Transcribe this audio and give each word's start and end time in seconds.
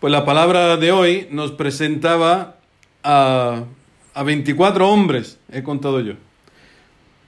Pues 0.00 0.10
la 0.12 0.24
palabra 0.24 0.78
de 0.78 0.92
hoy 0.92 1.28
nos 1.30 1.52
presentaba 1.52 2.56
a, 3.02 3.64
a 4.14 4.22
24 4.22 4.88
hombres, 4.88 5.38
he 5.52 5.62
contado 5.62 6.00
yo. 6.00 6.14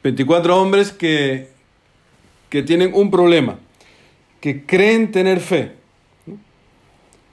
24 0.02 0.58
hombres 0.58 0.90
que, 0.90 1.50
que 2.48 2.62
tienen 2.62 2.92
un 2.94 3.10
problema, 3.10 3.58
que 4.40 4.64
creen 4.64 5.12
tener 5.12 5.40
fe. 5.40 5.72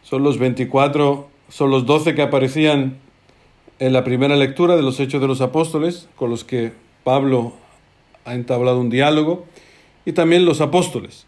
Son 0.04 0.24
los 0.24 0.38
24, 0.40 1.30
son 1.48 1.72
los 1.72 1.86
12 1.86 2.16
que 2.16 2.22
aparecían 2.22 2.98
en 3.80 3.94
la 3.94 4.04
primera 4.04 4.36
lectura 4.36 4.76
de 4.76 4.82
los 4.82 5.00
Hechos 5.00 5.22
de 5.22 5.28
los 5.28 5.40
Apóstoles, 5.40 6.10
con 6.18 6.30
los 6.30 6.44
que 6.44 6.74
Pablo 7.06 7.54
ha 8.26 8.34
entablado 8.34 8.82
un 8.82 8.90
diálogo, 8.90 9.46
y 10.06 10.12
también 10.12 10.44
los 10.44 10.60
apóstoles 10.60 11.26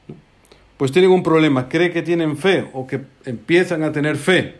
pues 0.81 0.91
tienen 0.91 1.11
un 1.11 1.21
problema, 1.21 1.69
cree 1.69 1.91
que 1.91 2.01
tienen 2.01 2.35
fe 2.37 2.67
o 2.73 2.87
que 2.87 3.01
empiezan 3.25 3.83
a 3.83 3.91
tener 3.91 4.17
fe. 4.17 4.55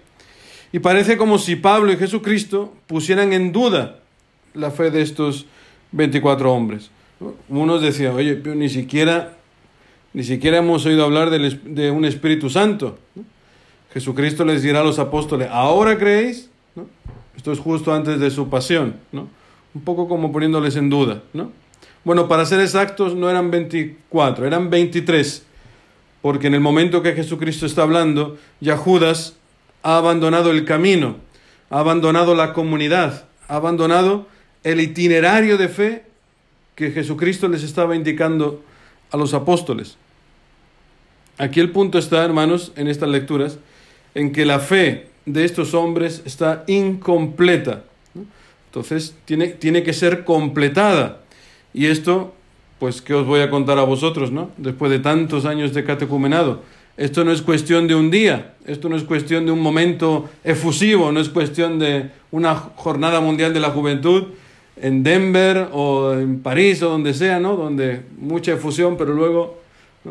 Y 0.72 0.78
parece 0.78 1.18
como 1.18 1.40
si 1.40 1.56
Pablo 1.56 1.92
y 1.92 1.98
Jesucristo 1.98 2.76
pusieran 2.86 3.34
en 3.34 3.52
duda 3.52 4.02
la 4.54 4.70
fe 4.70 4.92
de 4.92 5.02
estos 5.02 5.48
24 5.94 6.54
hombres. 6.54 6.92
Unos 7.50 7.82
decían, 7.82 8.14
oye, 8.14 8.40
ni 8.54 8.70
siquiera, 8.70 9.34
ni 10.14 10.24
siquiera 10.24 10.58
hemos 10.58 10.86
oído 10.86 11.06
hablar 11.06 11.32
de 11.32 11.90
un 11.90 12.06
Espíritu 12.06 12.52
Santo. 12.52 13.00
Jesucristo 13.92 14.46
les 14.46 14.62
dirá 14.62 14.82
a 14.82 14.84
los 14.84 15.00
apóstoles, 15.00 15.48
¿ahora 15.50 15.98
creéis? 15.98 16.52
Esto 17.36 17.52
es 17.52 17.58
justo 17.58 17.96
antes 17.96 18.20
de 18.20 18.30
su 18.30 18.48
pasión, 18.48 18.98
¿no? 19.12 19.28
Un 19.74 19.82
poco 19.82 20.08
como 20.08 20.32
poniéndoles 20.32 20.76
en 20.76 20.92
duda, 20.92 21.24
¿no? 21.34 21.52
Bueno, 22.04 22.28
para 22.28 22.46
ser 22.46 22.60
exactos, 22.60 23.16
no 23.16 23.28
eran 23.28 23.50
24, 23.50 24.46
eran 24.46 24.70
23 24.70 25.48
porque 26.22 26.48
en 26.48 26.54
el 26.54 26.60
momento 26.60 27.02
que 27.02 27.14
Jesucristo 27.14 27.66
está 27.66 27.84
hablando, 27.84 28.38
ya 28.60 28.78
Judas 28.78 29.36
ha 29.84 29.98
abandonado 29.98 30.52
el 30.52 30.66
camino, 30.66 31.18
ha 31.70 31.80
abandonado 31.80 32.36
la 32.36 32.54
comunidad, 32.54 33.26
ha 33.48 33.56
abandonado 33.56 34.28
el 34.64 34.80
itinerario 34.80 35.58
de 35.58 35.70
fe 35.70 36.04
que 36.76 36.92
Jesucristo 36.92 37.48
les 37.48 37.64
estaba 37.64 37.96
indicando 37.96 38.64
a 39.12 39.18
los 39.18 39.34
apóstoles. 39.34 39.98
Aquí 41.38 41.60
el 41.60 41.72
punto 41.72 41.98
está, 41.98 42.24
hermanos, 42.24 42.72
en 42.76 42.88
estas 42.88 43.10
lecturas, 43.10 43.58
en 44.14 44.32
que 44.32 44.46
la 44.46 44.60
fe 44.60 45.08
de 45.26 45.44
estos 45.44 45.74
hombres 45.74 46.22
está 46.26 46.64
incompleta. 46.68 47.84
Entonces, 48.68 49.16
tiene, 49.26 49.48
tiene 49.48 49.84
que 49.84 49.94
ser 49.94 50.24
completada. 50.24 51.22
Y 51.74 51.88
esto 51.88 52.34
pues 52.82 53.00
¿qué 53.00 53.14
os 53.14 53.28
voy 53.28 53.42
a 53.42 53.52
contar 53.52 53.78
a 53.78 53.84
vosotros, 53.84 54.32
no? 54.32 54.50
Después 54.58 54.90
de 54.90 54.98
tantos 54.98 55.46
años 55.46 55.72
de 55.72 55.84
catecumenado. 55.84 56.64
Esto 56.98 57.24
no 57.24 57.32
es 57.32 57.44
cuestión 57.44 57.88
de 57.88 57.94
un 57.94 58.10
día, 58.10 58.56
esto 58.66 58.90
no 58.90 58.96
es 58.96 59.04
cuestión 59.04 59.46
de 59.46 59.52
un 59.52 59.60
momento 59.60 60.28
efusivo, 60.44 61.12
no 61.12 61.20
es 61.20 61.30
cuestión 61.30 61.78
de 61.78 62.10
una 62.32 62.56
jornada 62.56 63.20
mundial 63.20 63.54
de 63.54 63.60
la 63.60 63.70
juventud 63.70 64.30
en 64.78 65.04
Denver 65.04 65.68
o 65.74 66.14
en 66.14 66.42
París 66.42 66.82
o 66.82 66.90
donde 66.90 67.14
sea, 67.14 67.40
¿no? 67.40 67.56
Donde 67.56 68.02
mucha 68.18 68.54
efusión, 68.54 68.98
pero 68.98 69.14
luego 69.14 69.60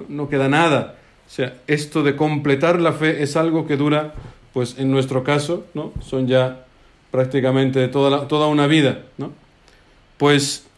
no 0.09 0.29
queda 0.29 0.49
nada. 0.49 0.95
O 1.27 1.31
sea, 1.31 1.55
esto 1.67 2.05
de 2.05 2.15
completar 2.15 2.81
la 2.81 2.93
fe 2.93 3.25
es 3.25 3.35
algo 3.35 3.67
que 3.67 3.77
dura, 3.77 4.15
pues 4.53 4.77
en 4.79 4.93
nuestro 4.93 5.25
caso, 5.25 5.65
¿no? 5.75 5.93
Son 6.01 6.29
ya 6.29 6.67
prácticamente 7.11 7.89
toda, 7.89 8.29
toda 8.29 8.47
una 8.47 8.69
vida, 8.69 9.01
¿no? 9.19 9.33
Pues 10.19 10.70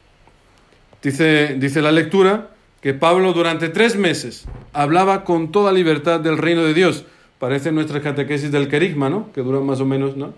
Dice, 1.03 1.57
dice 1.59 1.83
la 1.83 1.91
lectura 1.91 2.51
que 2.81 2.95
Pablo 2.95 3.33
durante 3.33 3.69
tres 3.69 3.97
meses 3.97 4.45
hablaba 4.73 5.25
con 5.25 5.53
toda 5.53 5.73
libertad 5.73 6.21
del 6.21 6.39
reino 6.39 6.63
de 6.63 6.75
Dios. 6.75 7.05
Parece 7.39 7.73
nuestra 7.73 8.01
catequesis 8.01 8.53
del 8.53 8.69
querigma, 8.69 9.11
¿no? 9.11 9.33
Que 9.33 9.43
dura 9.43 9.61
más 9.61 9.81
o 9.81 9.85
menos, 9.85 10.17
¿no? 10.17 10.33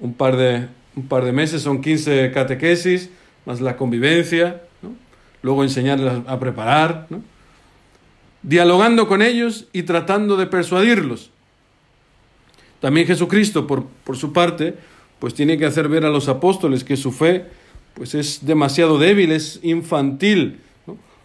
Un 0.00 0.14
par 0.14 0.36
de, 0.36 0.66
un 0.96 1.06
par 1.06 1.24
de 1.24 1.32
meses, 1.32 1.62
son 1.62 1.80
15 1.80 2.32
catequesis, 2.32 3.10
más 3.46 3.60
la 3.60 3.76
convivencia, 3.76 4.62
¿no? 4.82 4.94
Luego 5.42 5.62
enseñarles 5.62 6.12
a 6.26 6.38
preparar, 6.40 7.06
¿no? 7.08 7.22
Dialogando 8.42 9.06
con 9.06 9.22
ellos 9.22 9.68
y 9.72 9.84
tratando 9.84 10.36
de 10.36 10.46
persuadirlos. 10.46 11.30
También 12.80 13.06
Jesucristo, 13.06 13.68
por, 13.68 13.86
por 14.02 14.16
su 14.16 14.32
parte, 14.32 14.74
pues 15.20 15.34
tiene 15.34 15.56
que 15.56 15.66
hacer 15.66 15.88
ver 15.88 16.04
a 16.04 16.10
los 16.10 16.28
apóstoles 16.28 16.82
que 16.82 16.96
su 16.96 17.12
fe 17.12 17.46
pues 17.94 18.14
es 18.14 18.44
demasiado 18.46 18.98
débil, 18.98 19.32
es 19.32 19.60
infantil 19.62 20.60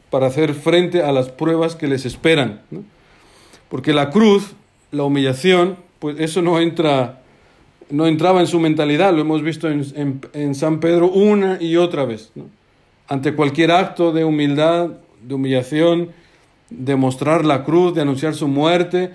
para 0.10 0.28
hacer 0.28 0.54
frente 0.54 1.04
a 1.04 1.12
las 1.12 1.30
pruebas 1.30 1.76
que 1.76 1.88
les 1.88 2.06
esperan. 2.06 2.62
Porque 3.70 3.94
la 3.94 4.10
cruz, 4.10 4.54
la 4.92 5.04
humillación, 5.04 5.78
pues 6.00 6.20
eso 6.20 6.42
no 6.42 6.60
entra, 6.60 7.22
no 7.90 8.08
entraba 8.08 8.40
en 8.40 8.48
su 8.48 8.60
mentalidad, 8.60 9.14
lo 9.14 9.22
hemos 9.22 9.42
visto 9.42 9.70
en, 9.70 10.22
en, 10.34 10.56
San 10.56 10.80
Pedro 10.80 11.10
una 11.10 11.58
y 11.62 11.76
otra 11.76 12.06
vez. 12.06 12.32
Ante 13.08 13.34
cualquier 13.34 13.72
acto 13.72 14.12
de 14.12 14.24
humildad, 14.24 14.92
de 15.22 15.34
humillación, 15.34 16.12
de 16.70 16.96
mostrar 16.96 17.46
la 17.46 17.64
cruz, 17.64 17.96
de 17.96 18.02
anunciar 18.02 18.36
su 18.36 18.48
muerte, 18.48 19.12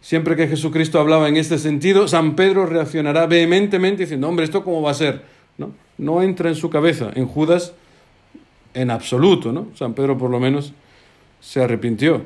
siempre 0.00 0.36
que 0.36 0.48
Jesucristo 0.48 1.00
hablaba 1.00 1.28
en 1.28 1.36
este 1.36 1.58
sentido, 1.58 2.08
San 2.08 2.34
Pedro 2.34 2.66
reaccionará 2.66 3.26
vehementemente 3.26 4.02
diciendo, 4.02 4.28
hombre, 4.28 4.44
¿esto 4.44 4.64
cómo 4.64 4.82
va 4.82 4.92
a 4.92 4.94
ser? 4.94 5.22
¿No? 5.58 5.72
No 5.98 6.22
entra 6.22 6.48
en 6.48 6.56
su 6.56 6.70
cabeza, 6.70 7.10
en 7.14 7.26
Judas 7.26 7.74
en 8.74 8.90
absoluto, 8.90 9.52
¿no? 9.52 9.68
San 9.74 9.94
Pedro 9.94 10.16
por 10.18 10.30
lo 10.30 10.40
menos 10.40 10.72
se 11.40 11.62
arrepintió. 11.62 12.22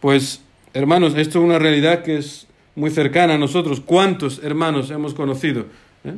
Pues, 0.00 0.42
hermanos, 0.74 1.14
esto 1.16 1.38
es 1.38 1.44
una 1.44 1.58
realidad 1.58 2.02
que 2.02 2.18
es 2.18 2.46
muy 2.74 2.90
cercana 2.90 3.34
a 3.34 3.38
nosotros. 3.38 3.80
¿Cuántos 3.80 4.42
hermanos 4.42 4.90
hemos 4.90 5.14
conocido 5.14 5.66
eh, 6.04 6.14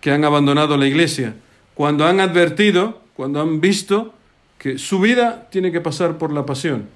que 0.00 0.10
han 0.10 0.24
abandonado 0.24 0.76
la 0.76 0.86
iglesia? 0.86 1.34
Cuando 1.74 2.06
han 2.06 2.20
advertido, 2.20 3.00
cuando 3.14 3.40
han 3.40 3.60
visto 3.60 4.14
que 4.58 4.78
su 4.78 5.00
vida 5.00 5.48
tiene 5.50 5.70
que 5.72 5.80
pasar 5.80 6.18
por 6.18 6.32
la 6.32 6.46
pasión. 6.46 6.88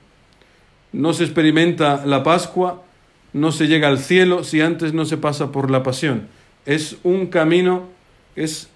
No 0.92 1.12
se 1.12 1.24
experimenta 1.24 2.04
la 2.04 2.22
Pascua, 2.22 2.82
no 3.32 3.52
se 3.52 3.66
llega 3.66 3.88
al 3.88 3.98
cielo 3.98 4.44
si 4.44 4.60
antes 4.60 4.92
no 4.92 5.04
se 5.04 5.16
pasa 5.16 5.52
por 5.52 5.70
la 5.70 5.82
pasión. 5.82 6.28
Es 6.66 6.96
un 7.02 7.26
camino, 7.28 7.88
es 8.36 8.68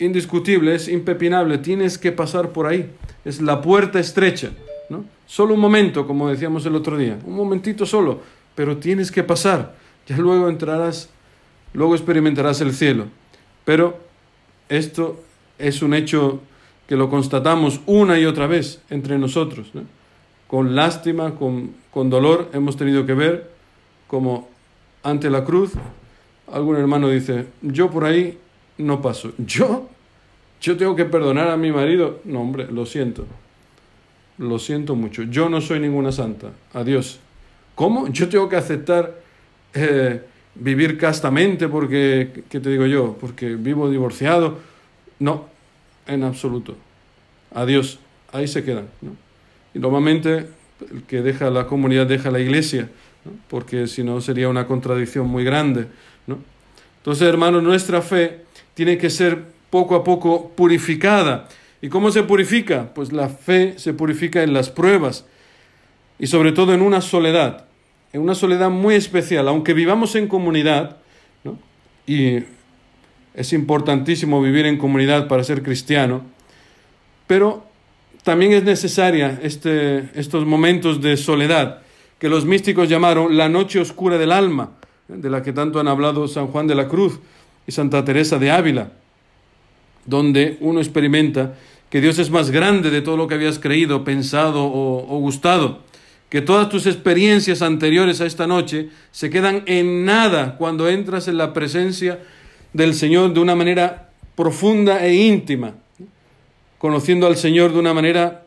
indiscutible, 0.00 0.74
es 0.74 0.88
impepinable, 0.88 1.58
tienes 1.58 1.98
que 1.98 2.12
pasar 2.12 2.50
por 2.50 2.66
ahí. 2.66 2.90
Es 3.24 3.40
la 3.40 3.60
puerta 3.60 4.00
estrecha, 4.00 4.50
¿no? 4.88 5.04
Solo 5.26 5.54
un 5.54 5.60
momento, 5.60 6.06
como 6.06 6.28
decíamos 6.28 6.66
el 6.66 6.74
otro 6.74 6.96
día, 6.96 7.18
un 7.24 7.34
momentito 7.34 7.86
solo, 7.86 8.20
pero 8.54 8.78
tienes 8.78 9.12
que 9.12 9.22
pasar. 9.22 9.74
Ya 10.06 10.16
luego 10.16 10.48
entrarás, 10.48 11.10
luego 11.72 11.94
experimentarás 11.94 12.60
el 12.60 12.72
cielo. 12.72 13.06
Pero 13.64 14.00
esto 14.68 15.20
es 15.58 15.82
un 15.82 15.94
hecho 15.94 16.40
que 16.88 16.96
lo 16.96 17.08
constatamos 17.08 17.80
una 17.86 18.18
y 18.18 18.24
otra 18.24 18.46
vez 18.46 18.82
entre 18.90 19.18
nosotros. 19.18 19.70
Con 20.48 20.74
lástima, 20.74 21.36
con, 21.36 21.74
con 21.90 22.10
dolor, 22.10 22.50
hemos 22.52 22.76
tenido 22.76 23.06
que 23.06 23.14
ver 23.14 23.50
como 24.08 24.48
ante 25.02 25.30
la 25.30 25.44
cruz 25.44 25.72
algún 26.52 26.76
hermano 26.76 27.08
dice, 27.08 27.46
yo 27.62 27.90
por 27.90 28.04
ahí 28.04 28.38
no 28.80 29.00
paso. 29.00 29.32
Yo, 29.38 29.88
yo 30.60 30.76
tengo 30.76 30.94
que 30.96 31.04
perdonar 31.04 31.48
a 31.48 31.56
mi 31.56 31.72
marido. 31.72 32.20
No, 32.24 32.40
hombre, 32.40 32.66
lo 32.70 32.86
siento. 32.86 33.26
Lo 34.38 34.58
siento 34.58 34.94
mucho. 34.94 35.22
Yo 35.24 35.48
no 35.48 35.60
soy 35.60 35.80
ninguna 35.80 36.12
santa. 36.12 36.52
Adiós. 36.72 37.20
¿Cómo? 37.74 38.08
Yo 38.08 38.28
tengo 38.28 38.48
que 38.48 38.56
aceptar 38.56 39.20
eh, 39.74 40.22
vivir 40.54 40.98
castamente 40.98 41.68
porque, 41.68 42.44
¿qué 42.48 42.60
te 42.60 42.70
digo 42.70 42.86
yo? 42.86 43.16
Porque 43.20 43.54
vivo 43.54 43.90
divorciado. 43.90 44.58
No, 45.18 45.46
en 46.06 46.24
absoluto. 46.24 46.76
Adiós. 47.52 47.98
Ahí 48.32 48.46
se 48.46 48.64
quedan. 48.64 48.88
Y 49.74 49.78
normalmente 49.78 50.46
el 50.90 51.02
que 51.02 51.22
deja 51.22 51.50
la 51.50 51.66
comunidad 51.66 52.06
deja 52.06 52.30
la 52.30 52.40
iglesia, 52.40 52.88
porque 53.48 53.86
si 53.86 54.02
no 54.02 54.20
sería 54.20 54.48
una 54.48 54.66
contradicción 54.66 55.26
muy 55.26 55.44
grande. 55.44 55.86
¿no? 56.26 56.38
Entonces, 56.98 57.28
hermanos, 57.28 57.62
nuestra 57.62 58.02
fe 58.02 58.44
tiene 58.74 58.98
que 58.98 59.10
ser 59.10 59.44
poco 59.70 59.94
a 59.94 60.04
poco 60.04 60.50
purificada. 60.50 61.48
¿Y 61.82 61.88
cómo 61.88 62.10
se 62.10 62.22
purifica? 62.22 62.92
Pues 62.94 63.12
la 63.12 63.28
fe 63.28 63.74
se 63.78 63.94
purifica 63.94 64.42
en 64.42 64.52
las 64.52 64.70
pruebas 64.70 65.24
y 66.18 66.26
sobre 66.26 66.52
todo 66.52 66.74
en 66.74 66.82
una 66.82 67.00
soledad, 67.00 67.64
en 68.12 68.20
una 68.20 68.34
soledad 68.34 68.70
muy 68.70 68.94
especial, 68.94 69.48
aunque 69.48 69.72
vivamos 69.72 70.14
en 70.14 70.28
comunidad, 70.28 70.98
y 72.06 72.38
es 73.34 73.52
importantísimo 73.52 74.42
vivir 74.42 74.66
en 74.66 74.76
comunidad 74.76 75.28
para 75.28 75.44
ser 75.44 75.62
cristiano, 75.62 76.22
pero 77.26 77.64
también 78.24 78.52
es 78.52 78.64
necesaria 78.64 79.38
este, 79.42 80.10
estos 80.14 80.44
momentos 80.44 81.00
de 81.00 81.16
soledad 81.16 81.82
que 82.18 82.28
los 82.28 82.44
místicos 82.44 82.88
llamaron 82.88 83.36
la 83.36 83.48
noche 83.48 83.80
oscura 83.80 84.18
del 84.18 84.32
alma, 84.32 84.72
de 85.08 85.30
la 85.30 85.42
que 85.42 85.54
tanto 85.54 85.80
han 85.80 85.88
hablado 85.88 86.28
San 86.28 86.48
Juan 86.48 86.66
de 86.66 86.74
la 86.74 86.86
Cruz, 86.86 87.18
y 87.66 87.72
Santa 87.72 88.04
Teresa 88.04 88.38
de 88.38 88.50
Ávila, 88.50 88.92
donde 90.06 90.56
uno 90.60 90.80
experimenta 90.80 91.54
que 91.90 92.00
Dios 92.00 92.18
es 92.18 92.30
más 92.30 92.50
grande 92.50 92.90
de 92.90 93.02
todo 93.02 93.16
lo 93.16 93.26
que 93.26 93.34
habías 93.34 93.58
creído, 93.58 94.04
pensado 94.04 94.64
o, 94.64 95.18
gustado, 95.18 95.80
que 96.28 96.40
todas 96.40 96.68
tus 96.68 96.86
experiencias 96.86 97.62
anteriores 97.62 98.20
a 98.20 98.26
esta 98.26 98.46
noche 98.46 98.88
se 99.10 99.28
quedan 99.28 99.64
en 99.66 100.04
nada 100.04 100.56
cuando 100.56 100.88
entras 100.88 101.26
en 101.26 101.36
la 101.36 101.52
presencia 101.52 102.20
del 102.72 102.94
Señor 102.94 103.34
de 103.34 103.40
una 103.40 103.56
manera 103.56 104.10
profunda 104.36 105.04
e 105.04 105.14
íntima, 105.14 105.74
conociendo 106.78 107.26
al 107.26 107.36
Señor 107.36 107.72
de 107.72 107.80
una 107.80 107.92
manera 107.92 108.46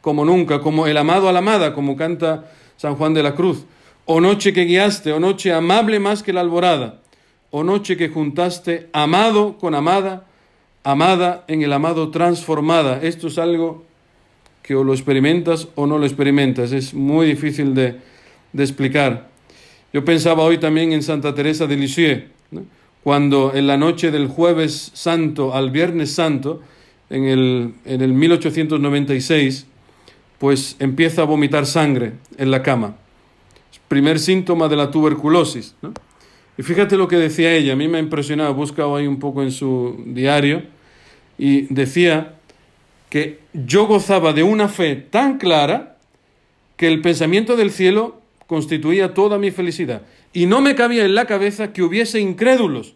como 0.00 0.24
nunca, 0.24 0.60
como 0.60 0.86
el 0.86 0.96
amado 0.96 1.28
a 1.28 1.32
la 1.32 1.40
amada, 1.40 1.74
como 1.74 1.96
canta 1.96 2.50
San 2.78 2.96
Juan 2.96 3.12
de 3.12 3.22
la 3.22 3.34
Cruz. 3.34 3.64
O 4.06 4.22
noche 4.22 4.54
que 4.54 4.64
guiaste, 4.64 5.12
o 5.12 5.20
noche 5.20 5.52
amable 5.52 6.00
más 6.00 6.22
que 6.22 6.32
la 6.32 6.40
alborada, 6.40 6.99
o 7.50 7.64
noche 7.64 7.96
que 7.96 8.08
juntaste 8.08 8.88
amado 8.92 9.58
con 9.58 9.74
amada, 9.74 10.26
amada 10.84 11.44
en 11.48 11.62
el 11.62 11.72
amado 11.72 12.10
transformada. 12.10 13.00
Esto 13.02 13.26
es 13.26 13.38
algo 13.38 13.84
que 14.62 14.74
o 14.74 14.84
lo 14.84 14.92
experimentas 14.92 15.68
o 15.74 15.86
no 15.86 15.98
lo 15.98 16.06
experimentas. 16.06 16.72
Es 16.72 16.94
muy 16.94 17.26
difícil 17.26 17.74
de, 17.74 17.96
explicar. 18.56 19.28
Yo 19.92 20.04
pensaba 20.04 20.44
hoy 20.44 20.58
también 20.58 20.92
en 20.92 21.02
Santa 21.02 21.34
Teresa 21.34 21.66
de 21.66 21.76
Lisieux, 21.76 22.24
cuando 23.02 23.52
en 23.54 23.66
la 23.66 23.76
noche 23.76 24.10
del 24.10 24.28
jueves 24.28 24.92
santo 24.94 25.54
al 25.54 25.70
viernes 25.70 26.12
santo, 26.12 26.60
en 27.08 27.24
el, 27.24 27.74
en 27.84 28.02
el 28.02 28.12
1896, 28.12 29.66
pues 30.38 30.76
empieza 30.78 31.22
a 31.22 31.24
vomitar 31.24 31.66
sangre 31.66 32.12
en 32.38 32.50
la 32.50 32.62
cama. 32.62 32.96
Primer 33.88 34.20
síntoma 34.20 34.68
de 34.68 34.76
la 34.76 34.90
tuberculosis. 34.92 35.74
Y 36.60 36.62
fíjate 36.62 36.98
lo 36.98 37.08
que 37.08 37.16
decía 37.16 37.54
ella, 37.54 37.72
a 37.72 37.76
mí 37.76 37.88
me 37.88 37.96
ha 37.96 38.02
impresionado, 38.02 38.50
he 38.50 38.52
buscado 38.52 38.94
ahí 38.94 39.06
un 39.06 39.18
poco 39.18 39.42
en 39.42 39.50
su 39.50 40.04
diario, 40.08 40.62
y 41.38 41.62
decía 41.72 42.34
que 43.08 43.38
yo 43.54 43.86
gozaba 43.86 44.34
de 44.34 44.42
una 44.42 44.68
fe 44.68 44.94
tan 44.94 45.38
clara 45.38 45.96
que 46.76 46.86
el 46.86 47.00
pensamiento 47.00 47.56
del 47.56 47.70
cielo 47.70 48.20
constituía 48.46 49.14
toda 49.14 49.38
mi 49.38 49.50
felicidad. 49.50 50.02
Y 50.34 50.44
no 50.44 50.60
me 50.60 50.74
cabía 50.74 51.06
en 51.06 51.14
la 51.14 51.24
cabeza 51.24 51.72
que 51.72 51.82
hubiese 51.82 52.20
incrédulos. 52.20 52.94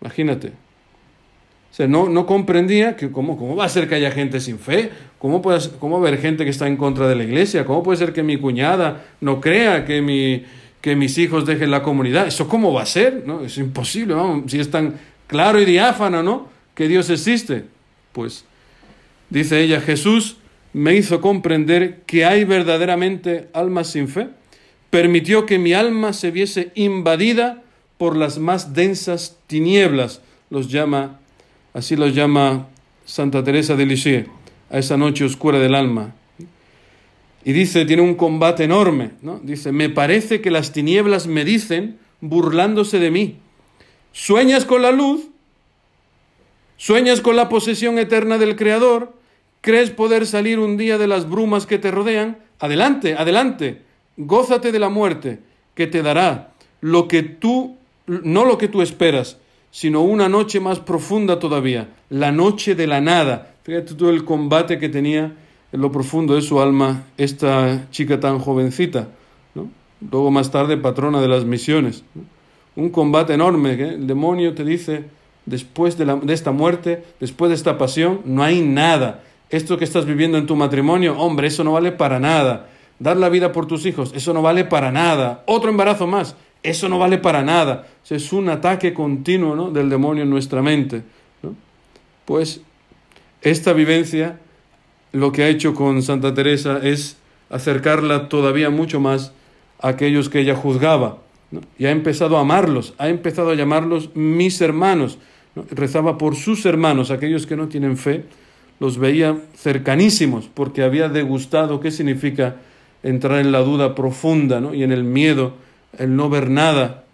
Imagínate. 0.00 0.48
O 0.48 1.74
sea, 1.76 1.86
no, 1.86 2.08
no 2.08 2.26
comprendía 2.26 2.96
que 2.96 3.12
cómo, 3.12 3.38
cómo 3.38 3.54
va 3.54 3.64
a 3.64 3.68
ser 3.68 3.88
que 3.88 3.94
haya 3.94 4.10
gente 4.10 4.40
sin 4.40 4.58
fe, 4.58 4.90
¿Cómo 5.18 5.40
puede, 5.40 5.60
cómo 5.78 5.98
haber 5.98 6.18
gente 6.18 6.42
que 6.44 6.50
está 6.50 6.66
en 6.66 6.76
contra 6.76 7.06
de 7.06 7.14
la 7.14 7.22
iglesia, 7.22 7.64
cómo 7.64 7.84
puede 7.84 7.96
ser 7.96 8.12
que 8.12 8.24
mi 8.24 8.38
cuñada 8.38 9.04
no 9.20 9.40
crea 9.40 9.84
que, 9.84 10.02
mi, 10.02 10.44
que 10.80 10.96
mis 10.96 11.18
hijos 11.18 11.46
dejen 11.46 11.70
la 11.70 11.82
comunidad. 11.82 12.26
¿Eso 12.26 12.48
cómo 12.48 12.72
va 12.72 12.82
a 12.82 12.86
ser? 12.86 13.24
¿No? 13.26 13.42
Es 13.42 13.58
imposible, 13.58 14.14
si 14.46 14.60
es 14.60 14.70
tan 14.70 14.94
claro 15.26 15.60
y 15.60 15.64
diáfano, 15.64 16.22
¿no? 16.22 16.48
Que 16.74 16.88
Dios 16.88 17.10
existe. 17.10 17.64
Pues 18.12 18.44
dice 19.30 19.60
ella, 19.60 19.80
Jesús 19.80 20.36
me 20.72 20.94
hizo 20.94 21.20
comprender 21.20 22.02
que 22.06 22.24
hay 22.24 22.44
verdaderamente 22.44 23.48
almas 23.54 23.88
sin 23.88 24.08
fe, 24.08 24.28
permitió 24.90 25.46
que 25.46 25.58
mi 25.58 25.72
alma 25.72 26.12
se 26.12 26.30
viese 26.30 26.70
invadida 26.74 27.62
por 27.98 28.16
las 28.16 28.38
más 28.38 28.74
densas 28.74 29.38
tinieblas, 29.46 30.20
los 30.50 30.68
llama, 30.68 31.18
así 31.72 31.96
los 31.96 32.14
llama 32.14 32.68
Santa 33.06 33.42
Teresa 33.42 33.74
de 33.74 33.86
Lisieux, 33.86 34.28
a 34.70 34.78
esa 34.78 34.96
noche 34.96 35.24
oscura 35.24 35.58
del 35.58 35.74
alma. 35.74 36.14
Y 37.46 37.54
dice, 37.54 37.86
tiene 37.86 38.02
un 38.02 38.16
combate 38.16 38.64
enorme, 38.64 39.12
¿no? 39.22 39.40
Dice, 39.42 39.72
me 39.72 39.88
parece 39.88 40.42
que 40.42 40.50
las 40.50 40.72
tinieblas 40.72 41.26
me 41.26 41.46
dicen, 41.46 41.98
burlándose 42.20 42.98
de 42.98 43.10
mí, 43.10 43.36
sueñas 44.12 44.66
con 44.66 44.82
la 44.82 44.92
luz, 44.92 45.30
¿Sueñas 46.78 47.22
con 47.22 47.36
la 47.36 47.48
posesión 47.48 47.98
eterna 47.98 48.36
del 48.36 48.54
Creador? 48.54 49.14
¿Crees 49.62 49.90
poder 49.90 50.26
salir 50.26 50.58
un 50.58 50.76
día 50.76 50.98
de 50.98 51.06
las 51.06 51.28
brumas 51.28 51.66
que 51.66 51.78
te 51.78 51.90
rodean? 51.90 52.38
Adelante, 52.58 53.14
adelante. 53.14 53.82
Gózate 54.18 54.72
de 54.72 54.78
la 54.78 54.90
muerte 54.90 55.40
que 55.74 55.86
te 55.86 56.02
dará 56.02 56.52
lo 56.82 57.08
que 57.08 57.22
tú, 57.22 57.76
no 58.06 58.44
lo 58.44 58.58
que 58.58 58.68
tú 58.68 58.82
esperas, 58.82 59.38
sino 59.70 60.02
una 60.02 60.28
noche 60.28 60.60
más 60.60 60.78
profunda 60.78 61.38
todavía, 61.38 61.88
la 62.10 62.30
noche 62.30 62.74
de 62.74 62.86
la 62.86 63.00
nada. 63.00 63.54
Fíjate 63.62 63.94
todo 63.94 64.10
el 64.10 64.24
combate 64.24 64.78
que 64.78 64.90
tenía 64.90 65.34
lo 65.76 65.92
profundo 65.92 66.34
de 66.34 66.42
su 66.42 66.60
alma 66.60 67.04
esta 67.16 67.88
chica 67.90 68.20
tan 68.20 68.38
jovencita, 68.38 69.08
luego 70.10 70.30
más 70.30 70.50
tarde 70.50 70.76
patrona 70.76 71.20
de 71.20 71.28
las 71.28 71.44
misiones. 71.44 72.04
Un 72.74 72.90
combate 72.90 73.34
enorme, 73.34 73.72
¿eh? 73.72 73.94
el 73.94 74.06
demonio 74.06 74.54
te 74.54 74.64
dice, 74.64 75.04
después 75.46 75.96
de, 75.96 76.20
esta 76.28 76.52
muerte, 76.52 77.04
después 77.20 77.48
de 77.48 77.54
esta 77.54 77.78
pasión, 77.78 78.20
no 78.24 78.42
hay 78.42 78.60
nada. 78.60 79.22
Esto 79.48 79.78
que 79.78 79.84
estás 79.84 80.04
viviendo 80.04 80.36
en 80.36 80.46
tu 80.46 80.56
matrimonio, 80.56 81.18
hombre, 81.18 81.46
eso 81.46 81.64
no 81.64 81.72
vale 81.72 81.92
para 81.92 82.18
nada. 82.18 82.68
Dar 82.98 83.16
la 83.16 83.28
vida 83.28 83.52
por 83.52 83.66
tus 83.66 83.86
hijos, 83.86 84.12
eso 84.14 84.34
no 84.34 84.42
vale 84.42 84.64
para 84.64 84.92
nada. 84.92 85.42
Otro 85.46 85.70
embarazo 85.70 86.06
más, 86.06 86.36
eso 86.62 86.88
no 86.88 86.98
vale 86.98 87.18
para 87.18 87.42
nada. 87.42 87.86
es 88.08 88.32
un 88.32 88.48
ataque 88.48 88.92
continuo 88.92 89.70
del 89.70 89.88
demonio 89.88 90.24
en 90.24 90.30
nuestra 90.30 90.62
mente. 90.62 91.02
Pues 92.24 92.60
esta 93.40 93.72
vivencia 93.72 94.40
lo 95.16 95.32
que 95.32 95.42
ha 95.42 95.48
hecho 95.48 95.74
con 95.74 96.02
Santa 96.02 96.34
Teresa 96.34 96.80
es 96.82 97.16
acercarla 97.50 98.28
todavía 98.28 98.70
mucho 98.70 99.00
más 99.00 99.32
a 99.80 99.88
aquellos 99.88 100.28
que 100.28 100.40
ella 100.40 100.54
juzgaba. 100.54 101.18
Y 101.78 101.86
ha 101.86 101.90
empezado 101.90 102.36
a 102.36 102.40
amarlos, 102.40 102.94
ha 102.98 103.08
empezado 103.08 103.50
a 103.50 103.54
llamarlos 103.54 104.10
mis 104.14 104.60
hermanos 104.60 105.18
rezaba 105.70 106.18
por 106.18 106.36
sus 106.36 106.66
hermanos, 106.66 107.10
aquellos 107.10 107.46
que 107.46 107.56
no 107.56 107.68
tienen 107.68 107.96
fe, 107.96 108.24
los 108.78 108.98
veía 108.98 109.38
cercanísimos 109.56 110.50
porque 110.52 110.82
había 110.82 111.08
degustado 111.08 111.80
qué 111.80 111.90
significa 111.90 112.56
entrar 113.02 113.40
en 113.40 113.52
la 113.52 113.60
duda 113.60 113.94
profunda 113.94 114.60
y 114.74 114.82
en 114.82 114.92
el 114.92 115.04
miedo, 115.04 115.54
el 115.98 116.14
no 116.14 116.28
ver 116.28 116.50
nada. 116.50 117.04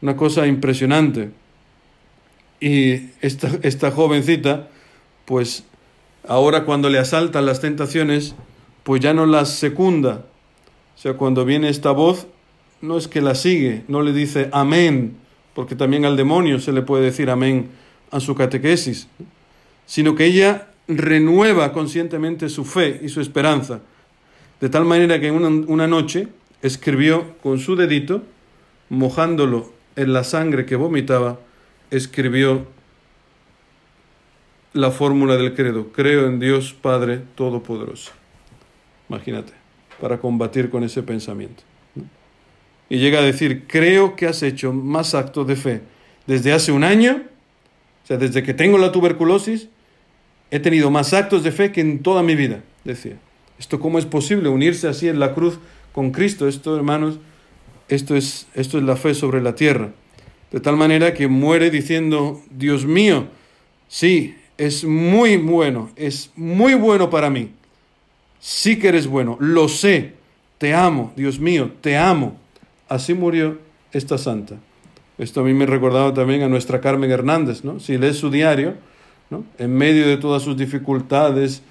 Una 0.00 0.16
cosa 0.16 0.46
impresionante. 0.46 1.30
Y 2.60 3.10
esta, 3.20 3.50
esta 3.62 3.90
jovencita, 3.90 4.68
pues 5.24 5.64
ahora 6.26 6.64
cuando 6.64 6.88
le 6.88 6.98
asaltan 6.98 7.46
las 7.46 7.60
tentaciones, 7.60 8.34
pues 8.82 9.00
ya 9.00 9.14
no 9.14 9.26
las 9.26 9.50
secunda. 9.50 10.24
O 10.94 10.98
sea, 10.98 11.14
cuando 11.14 11.44
viene 11.44 11.68
esta 11.68 11.90
voz, 11.90 12.26
no 12.80 12.98
es 12.98 13.08
que 13.08 13.20
la 13.20 13.34
sigue, 13.34 13.84
no 13.88 14.02
le 14.02 14.12
dice 14.12 14.48
amén, 14.52 15.16
porque 15.54 15.76
también 15.76 16.04
al 16.04 16.16
demonio 16.16 16.58
se 16.58 16.72
le 16.72 16.82
puede 16.82 17.04
decir 17.04 17.30
amén 17.30 17.70
a 18.10 18.20
su 18.20 18.34
catequesis, 18.34 19.08
sino 19.86 20.14
que 20.14 20.26
ella 20.26 20.68
renueva 20.88 21.72
conscientemente 21.72 22.48
su 22.48 22.64
fe 22.64 23.00
y 23.02 23.08
su 23.08 23.20
esperanza, 23.20 23.80
de 24.60 24.68
tal 24.68 24.84
manera 24.84 25.20
que 25.20 25.30
una, 25.30 25.48
una 25.48 25.86
noche 25.86 26.28
escribió 26.60 27.36
con 27.42 27.58
su 27.58 27.76
dedito, 27.76 28.22
mojándolo 28.88 29.72
en 29.96 30.12
la 30.12 30.24
sangre 30.24 30.66
que 30.66 30.76
vomitaba, 30.76 31.38
escribió 31.90 32.66
la 34.72 34.90
fórmula 34.90 35.36
del 35.36 35.54
credo, 35.54 35.92
creo 35.92 36.26
en 36.26 36.40
Dios 36.40 36.72
Padre 36.72 37.20
Todopoderoso. 37.34 38.12
Imagínate, 39.08 39.52
para 40.00 40.18
combatir 40.18 40.70
con 40.70 40.84
ese 40.84 41.02
pensamiento 41.02 41.62
y 42.92 42.98
llega 42.98 43.20
a 43.20 43.22
decir, 43.22 43.64
creo 43.66 44.16
que 44.16 44.26
has 44.26 44.42
hecho 44.42 44.70
más 44.74 45.14
actos 45.14 45.46
de 45.46 45.56
fe 45.56 45.80
desde 46.26 46.52
hace 46.52 46.72
un 46.72 46.84
año, 46.84 47.22
o 48.04 48.06
sea, 48.06 48.18
desde 48.18 48.42
que 48.42 48.52
tengo 48.52 48.76
la 48.76 48.92
tuberculosis, 48.92 49.68
he 50.50 50.60
tenido 50.60 50.90
más 50.90 51.14
actos 51.14 51.42
de 51.42 51.52
fe 51.52 51.72
que 51.72 51.80
en 51.80 52.02
toda 52.02 52.22
mi 52.22 52.34
vida, 52.34 52.62
decía. 52.84 53.16
¿Esto 53.58 53.80
cómo 53.80 53.98
es 53.98 54.04
posible? 54.04 54.50
Unirse 54.50 54.88
así 54.88 55.08
en 55.08 55.20
la 55.20 55.32
cruz 55.32 55.58
con 55.92 56.10
Cristo. 56.10 56.46
Esto, 56.46 56.76
hermanos, 56.76 57.18
esto 57.88 58.14
es, 58.14 58.46
esto 58.54 58.76
es 58.76 58.84
la 58.84 58.96
fe 58.96 59.14
sobre 59.14 59.40
la 59.40 59.54
tierra. 59.54 59.92
De 60.50 60.60
tal 60.60 60.76
manera 60.76 61.14
que 61.14 61.28
muere 61.28 61.70
diciendo, 61.70 62.42
Dios 62.50 62.84
mío, 62.84 63.28
sí, 63.88 64.34
es 64.58 64.84
muy 64.84 65.36
bueno, 65.36 65.90
es 65.96 66.30
muy 66.36 66.74
bueno 66.74 67.10
para 67.10 67.30
mí. 67.30 67.50
Sí 68.40 68.78
que 68.78 68.88
eres 68.88 69.06
bueno, 69.06 69.36
lo 69.40 69.68
sé, 69.68 70.14
te 70.58 70.74
amo, 70.74 71.12
Dios 71.16 71.38
mío, 71.38 71.72
te 71.80 71.96
amo. 71.96 72.36
Así 72.88 73.14
murió 73.14 73.58
esta 73.92 74.18
santa. 74.18 74.56
Esto 75.18 75.40
a 75.40 75.44
mí 75.44 75.54
me 75.54 75.66
recordaba 75.66 76.12
también 76.14 76.42
a 76.42 76.48
nuestra 76.48 76.80
Carmen 76.80 77.10
Hernández, 77.10 77.64
¿no? 77.64 77.78
Si 77.80 77.96
lees 77.98 78.16
su 78.16 78.30
diario, 78.30 78.74
¿no? 79.30 79.44
En 79.58 79.74
medio 79.74 80.06
de 80.06 80.16
todas 80.16 80.42
sus 80.42 80.56
dificultades, 80.56 81.62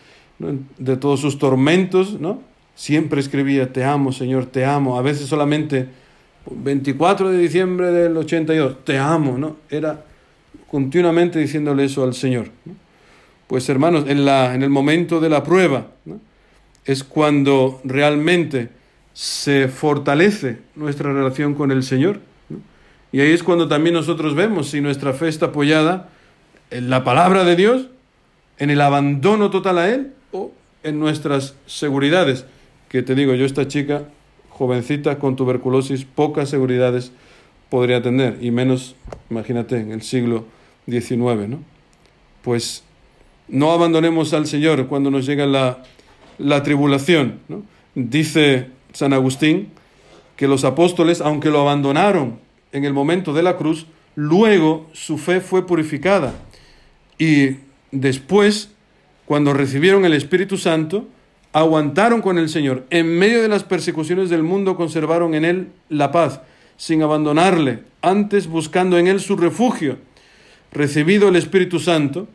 de 0.77 0.97
todos 0.97 1.19
sus 1.19 1.37
tormentos, 1.37 2.19
¿no? 2.19 2.41
Siempre 2.75 3.19
escribía, 3.19 3.71
te 3.71 3.83
amo, 3.83 4.11
Señor, 4.11 4.45
te 4.45 4.65
amo. 4.65 4.97
A 4.97 5.01
veces 5.01 5.27
solamente 5.27 5.89
24 6.49 7.29
de 7.29 7.37
diciembre 7.37 7.91
del 7.91 8.17
82, 8.17 8.83
te 8.83 8.97
amo, 8.97 9.37
¿no? 9.37 9.57
Era 9.69 10.05
continuamente 10.71 11.37
diciéndole 11.37 11.83
eso 11.83 12.05
al 12.05 12.13
Señor. 12.13 12.47
Pues 13.47 13.67
hermanos, 13.67 14.05
en, 14.07 14.23
la, 14.23 14.55
en 14.55 14.63
el 14.63 14.69
momento 14.69 15.19
de 15.19 15.27
la 15.27 15.43
prueba, 15.43 15.87
es 16.85 17.03
cuando 17.03 17.81
realmente 17.83 18.69
se 19.11 19.67
fortalece 19.67 20.59
nuestra 20.75 21.11
relación 21.11 21.55
con 21.55 21.71
el 21.71 21.83
Señor. 21.83 22.21
Y 23.11 23.19
ahí 23.19 23.33
es 23.33 23.43
cuando 23.43 23.67
también 23.67 23.93
nosotros 23.93 24.33
vemos 24.33 24.69
si 24.69 24.79
nuestra 24.79 25.11
fe 25.11 25.27
está 25.27 25.47
apoyada 25.47 26.07
en 26.69 26.89
la 26.89 27.03
palabra 27.03 27.43
de 27.43 27.57
Dios, 27.57 27.87
en 28.57 28.69
el 28.69 28.79
abandono 28.79 29.49
total 29.49 29.77
a 29.77 29.89
Él 29.89 30.13
o 30.31 30.53
en 30.83 30.99
nuestras 30.99 31.55
seguridades. 31.65 32.45
que 32.87 33.03
te 33.03 33.13
digo 33.13 33.33
yo, 33.33 33.45
esta 33.45 33.67
chica, 33.67 34.03
jovencita 34.47 35.19
con 35.19 35.35
tuberculosis, 35.35 36.05
pocas 36.05 36.47
seguridades 36.47 37.11
podría 37.69 38.01
tener, 38.01 38.37
y 38.41 38.51
menos, 38.51 38.95
imagínate, 39.29 39.77
en 39.77 39.91
el 39.91 40.01
siglo 40.01 40.45
XIX, 40.89 41.47
¿no? 41.47 41.59
Pues 42.41 42.83
no 43.47 43.71
abandonemos 43.71 44.33
al 44.33 44.47
Señor 44.47 44.87
cuando 44.87 45.11
nos 45.11 45.25
llega 45.25 45.45
la, 45.45 45.83
la 46.37 46.63
tribulación, 46.63 47.39
¿no? 47.47 47.63
Dice 47.95 48.69
San 48.93 49.13
Agustín 49.13 49.69
que 50.35 50.47
los 50.47 50.63
apóstoles, 50.63 51.21
aunque 51.21 51.49
lo 51.49 51.61
abandonaron 51.61 52.39
en 52.71 52.85
el 52.85 52.93
momento 52.93 53.33
de 53.33 53.43
la 53.43 53.57
cruz, 53.57 53.85
luego 54.15 54.89
su 54.93 55.17
fe 55.17 55.41
fue 55.41 55.67
purificada 55.67 56.33
y 57.21 57.57
después, 57.91 58.71
cuando 59.25 59.53
recibieron 59.53 60.05
el 60.05 60.13
Espíritu 60.13 60.57
Santo, 60.57 61.07
aguantaron 61.53 62.21
con 62.21 62.39
el 62.39 62.49
Señor. 62.49 62.85
En 62.89 63.19
medio 63.19 63.43
de 63.43 63.47
las 63.47 63.63
persecuciones 63.63 64.31
del 64.31 64.41
mundo 64.41 64.75
conservaron 64.75 65.35
en 65.35 65.45
Él 65.45 65.67
la 65.89 66.11
paz, 66.11 66.41
sin 66.77 67.03
abandonarle, 67.03 67.83
antes 68.01 68.47
buscando 68.47 68.97
en 68.97 69.05
Él 69.07 69.19
su 69.19 69.35
refugio. 69.35 69.97
Recibido 70.71 71.29
el 71.29 71.35
Espíritu 71.35 71.79
Santo, 71.79 72.27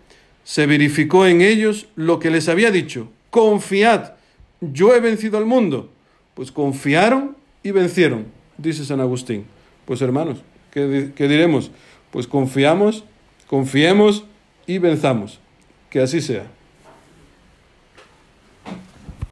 se 0.44 0.66
verificó 0.66 1.26
en 1.26 1.40
ellos 1.40 1.88
lo 1.96 2.18
que 2.18 2.30
les 2.30 2.48
había 2.48 2.70
dicho. 2.70 3.08
Confiad, 3.30 4.12
yo 4.60 4.94
he 4.94 5.00
vencido 5.00 5.38
al 5.38 5.46
mundo. 5.46 5.90
Pues 6.34 6.52
confiaron 6.52 7.36
y 7.62 7.70
vencieron, 7.70 8.26
dice 8.58 8.84
San 8.84 9.00
Agustín. 9.00 9.46
Pues 9.86 10.02
hermanos, 10.02 10.42
¿qué, 10.70 11.12
qué 11.16 11.28
diremos? 11.28 11.70
Pues 12.10 12.26
confiamos, 12.26 13.04
confiemos 13.46 14.24
y 14.66 14.78
venzamos. 14.78 15.40
Que 15.90 16.00
así 16.00 16.20
sea. 16.20 16.46